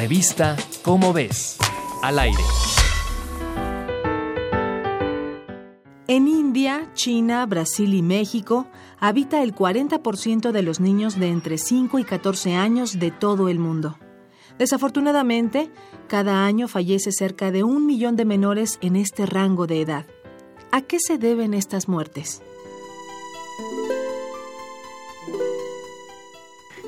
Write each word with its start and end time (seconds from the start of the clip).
Revista 0.00 0.56
Cómo 0.82 1.12
ves, 1.12 1.58
al 2.02 2.18
aire. 2.18 2.42
En 6.08 6.26
India, 6.26 6.90
China, 6.94 7.44
Brasil 7.44 7.92
y 7.92 8.00
México 8.00 8.66
habita 8.98 9.42
el 9.42 9.54
40% 9.54 10.52
de 10.52 10.62
los 10.62 10.80
niños 10.80 11.20
de 11.20 11.28
entre 11.28 11.58
5 11.58 11.98
y 11.98 12.04
14 12.04 12.54
años 12.54 12.98
de 12.98 13.10
todo 13.10 13.50
el 13.50 13.58
mundo. 13.58 13.98
Desafortunadamente, 14.58 15.70
cada 16.08 16.46
año 16.46 16.66
fallece 16.66 17.12
cerca 17.12 17.50
de 17.50 17.62
un 17.62 17.84
millón 17.84 18.16
de 18.16 18.24
menores 18.24 18.78
en 18.80 18.96
este 18.96 19.26
rango 19.26 19.66
de 19.66 19.82
edad. 19.82 20.06
¿A 20.72 20.80
qué 20.80 20.96
se 20.98 21.18
deben 21.18 21.52
estas 21.52 21.88
muertes? 21.88 22.40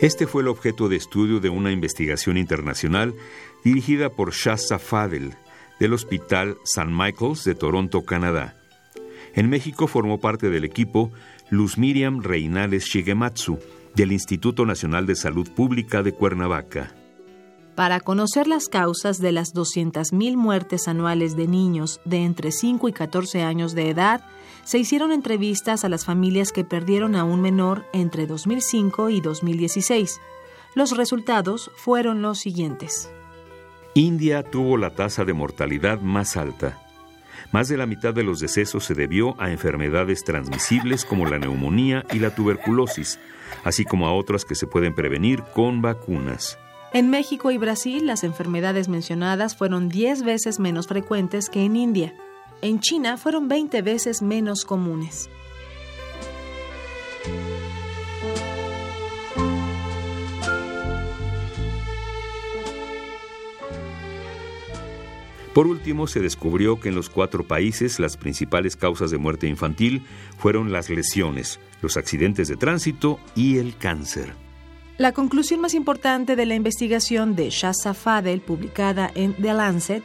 Este 0.02 0.26
fue 0.26 0.42
el 0.42 0.48
objeto 0.48 0.88
de 0.88 0.96
estudio 0.96 1.38
de 1.38 1.48
una 1.48 1.70
investigación 1.70 2.36
internacional 2.36 3.14
dirigida 3.62 4.10
por 4.10 4.32
Shasta 4.32 4.80
Fadel 4.80 5.32
del 5.78 5.92
Hospital 5.92 6.56
St. 6.64 6.90
Michael's 6.90 7.44
de 7.44 7.54
Toronto, 7.54 8.02
Canadá. 8.02 8.56
En 9.32 9.48
México 9.48 9.86
formó 9.86 10.18
parte 10.18 10.50
del 10.50 10.64
equipo 10.64 11.12
Luz 11.50 11.78
Miriam 11.78 12.20
Reinales 12.20 12.86
Shigematsu 12.86 13.60
del 13.94 14.10
Instituto 14.10 14.66
Nacional 14.66 15.06
de 15.06 15.14
Salud 15.14 15.48
Pública 15.54 16.02
de 16.02 16.10
Cuernavaca. 16.10 16.92
Para 17.74 18.00
conocer 18.00 18.48
las 18.48 18.68
causas 18.68 19.18
de 19.18 19.32
las 19.32 19.54
200.000 19.54 20.36
muertes 20.36 20.88
anuales 20.88 21.36
de 21.36 21.46
niños 21.46 22.00
de 22.04 22.18
entre 22.18 22.52
5 22.52 22.88
y 22.88 22.92
14 22.92 23.42
años 23.42 23.74
de 23.74 23.88
edad, 23.88 24.20
se 24.64 24.78
hicieron 24.78 25.10
entrevistas 25.10 25.84
a 25.84 25.88
las 25.88 26.04
familias 26.04 26.52
que 26.52 26.64
perdieron 26.64 27.16
a 27.16 27.24
un 27.24 27.40
menor 27.40 27.86
entre 27.94 28.26
2005 28.26 29.08
y 29.08 29.20
2016. 29.22 30.20
Los 30.74 30.96
resultados 30.96 31.70
fueron 31.76 32.20
los 32.20 32.38
siguientes. 32.38 33.10
India 33.94 34.42
tuvo 34.42 34.76
la 34.76 34.90
tasa 34.90 35.24
de 35.24 35.32
mortalidad 35.32 36.00
más 36.00 36.36
alta. 36.36 36.78
Más 37.52 37.68
de 37.68 37.78
la 37.78 37.86
mitad 37.86 38.12
de 38.12 38.22
los 38.22 38.38
decesos 38.40 38.84
se 38.84 38.94
debió 38.94 39.34
a 39.40 39.50
enfermedades 39.50 40.24
transmisibles 40.24 41.04
como 41.04 41.26
la 41.26 41.38
neumonía 41.38 42.04
y 42.12 42.18
la 42.18 42.34
tuberculosis, 42.34 43.18
así 43.64 43.84
como 43.84 44.06
a 44.06 44.14
otras 44.14 44.44
que 44.44 44.54
se 44.54 44.66
pueden 44.66 44.94
prevenir 44.94 45.42
con 45.54 45.82
vacunas. 45.82 46.58
En 46.94 47.08
México 47.08 47.50
y 47.50 47.56
Brasil, 47.56 48.06
las 48.06 48.22
enfermedades 48.22 48.88
mencionadas 48.88 49.56
fueron 49.56 49.88
10 49.88 50.24
veces 50.24 50.60
menos 50.60 50.88
frecuentes 50.88 51.48
que 51.48 51.64
en 51.64 51.74
India. 51.74 52.14
En 52.60 52.80
China 52.80 53.16
fueron 53.16 53.48
20 53.48 53.80
veces 53.80 54.20
menos 54.20 54.66
comunes. 54.66 55.30
Por 65.54 65.66
último, 65.66 66.06
se 66.06 66.20
descubrió 66.20 66.78
que 66.78 66.90
en 66.90 66.94
los 66.94 67.08
cuatro 67.08 67.46
países 67.46 67.98
las 68.00 68.18
principales 68.18 68.76
causas 68.76 69.10
de 69.10 69.16
muerte 69.16 69.46
infantil 69.46 70.02
fueron 70.36 70.72
las 70.72 70.90
lesiones, 70.90 71.58
los 71.80 71.96
accidentes 71.96 72.48
de 72.48 72.56
tránsito 72.56 73.18
y 73.34 73.56
el 73.56 73.78
cáncer. 73.78 74.41
La 75.02 75.10
conclusión 75.10 75.60
más 75.60 75.74
importante 75.74 76.36
de 76.36 76.46
la 76.46 76.54
investigación 76.54 77.34
de 77.34 77.50
Shasa 77.50 77.92
Fadel, 77.92 78.40
publicada 78.40 79.10
en 79.16 79.34
The 79.34 79.52
Lancet, 79.52 80.04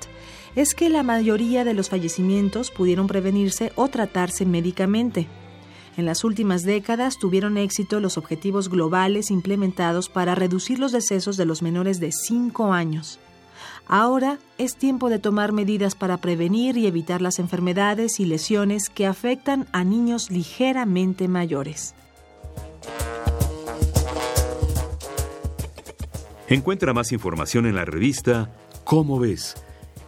es 0.56 0.74
que 0.74 0.90
la 0.90 1.04
mayoría 1.04 1.64
de 1.64 1.76
los 1.76 1.90
fallecimientos 1.90 2.72
pudieron 2.72 3.06
prevenirse 3.06 3.72
o 3.76 3.90
tratarse 3.90 4.44
médicamente. 4.44 5.28
En 5.98 6.08
las 6.08 6.24
últimas 6.24 6.64
décadas 6.64 7.20
tuvieron 7.20 7.60
éxito 7.60 8.00
los 8.00 8.18
objetivos 8.18 8.70
globales 8.70 9.30
implementados 9.30 10.10
para 10.10 10.34
reducir 10.34 10.80
los 10.80 10.94
decesos 10.94 11.38
de 11.38 11.46
los 11.46 11.62
menores 11.62 12.00
de 12.00 12.12
5 12.12 12.74
años. 12.74 13.20
Ahora 13.88 14.40
es 14.58 14.78
tiempo 14.78 15.10
de 15.10 15.20
tomar 15.20 15.52
medidas 15.52 15.94
para 15.94 16.18
prevenir 16.18 16.76
y 16.76 16.88
evitar 16.88 17.22
las 17.22 17.38
enfermedades 17.38 18.20
y 18.20 18.26
lesiones 18.26 18.90
que 18.90 19.06
afectan 19.06 19.68
a 19.74 19.84
niños 19.84 20.32
ligeramente 20.32 21.28
mayores. 21.28 21.94
Encuentra 26.48 26.94
más 26.94 27.12
información 27.12 27.66
en 27.66 27.76
la 27.76 27.86
revista 27.86 28.52
Cómo 28.84 29.20
ves. 29.20 29.56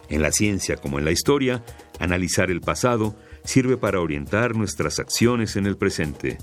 En 0.08 0.22
la 0.22 0.32
ciencia 0.32 0.76
como 0.76 0.98
en 0.98 1.04
la 1.04 1.10
historia, 1.10 1.62
analizar 1.98 2.50
el 2.50 2.60
pasado 2.60 3.14
sirve 3.44 3.76
para 3.76 4.00
orientar 4.00 4.56
nuestras 4.56 4.98
acciones 4.98 5.56
en 5.56 5.66
el 5.66 5.76
presente. 5.76 6.38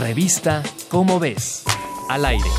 Revista 0.00 0.62
Cómo 0.88 1.20
ves. 1.20 1.64
Al 2.08 2.24
aire. 2.24 2.50